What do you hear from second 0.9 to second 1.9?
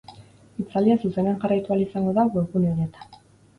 zuzenean jarraitu ahal